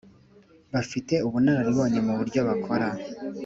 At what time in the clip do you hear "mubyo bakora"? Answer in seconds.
2.07-2.87